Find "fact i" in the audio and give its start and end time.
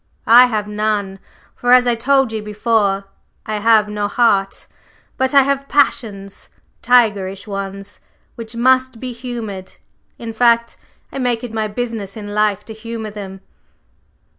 10.33-11.19